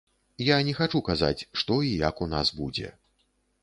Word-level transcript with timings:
Я 0.45 0.57
не 0.69 0.73
хачу 0.79 1.03
казаць, 1.11 1.45
што 1.63 1.79
і 1.91 1.95
як 2.07 2.15
у 2.27 2.33
нас 2.37 2.57
будзе. 2.63 2.95